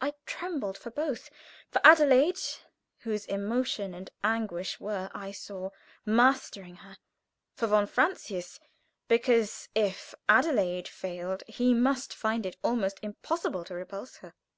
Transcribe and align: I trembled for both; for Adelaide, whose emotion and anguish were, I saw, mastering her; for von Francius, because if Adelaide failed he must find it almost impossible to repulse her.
I 0.00 0.14
trembled 0.24 0.78
for 0.78 0.90
both; 0.90 1.28
for 1.68 1.82
Adelaide, 1.84 2.40
whose 3.00 3.26
emotion 3.26 3.92
and 3.92 4.08
anguish 4.24 4.80
were, 4.80 5.10
I 5.14 5.32
saw, 5.32 5.68
mastering 6.06 6.76
her; 6.76 6.96
for 7.56 7.66
von 7.66 7.86
Francius, 7.86 8.58
because 9.06 9.68
if 9.74 10.14
Adelaide 10.30 10.88
failed 10.88 11.42
he 11.46 11.74
must 11.74 12.14
find 12.14 12.46
it 12.46 12.56
almost 12.64 13.00
impossible 13.02 13.64
to 13.64 13.74
repulse 13.74 14.16
her. 14.24 14.32